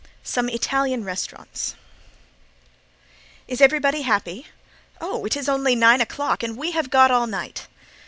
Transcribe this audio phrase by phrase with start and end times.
[0.23, 1.75] Some Italian Restaurants
[3.47, 4.47] "Is everybody happy?
[4.99, 7.67] Oh, it is only nine o'clock and we've got all night."